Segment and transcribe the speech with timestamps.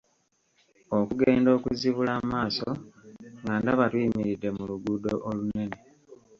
[0.99, 2.69] Okugenda okuzibula amaaso
[3.41, 5.77] nga ndaba tuyimiridde mu luguudo olunene.